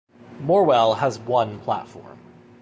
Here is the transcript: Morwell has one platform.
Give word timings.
Morwell 0.39 0.95
has 0.97 1.19
one 1.19 1.59
platform. 1.59 2.17